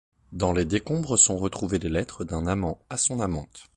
[0.31, 3.67] Dans les décombres sont retrouvées les lettres d’un amant à son amante.